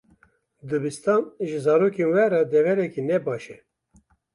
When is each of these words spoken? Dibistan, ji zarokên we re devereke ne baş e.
Dibistan, 0.71 1.21
ji 1.49 1.55
zarokên 1.67 2.09
we 2.13 2.23
re 2.31 2.41
devereke 2.51 3.01
ne 3.09 3.17
baş 3.25 3.45
e. 3.55 3.57